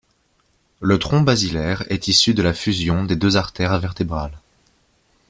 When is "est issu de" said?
1.91-2.41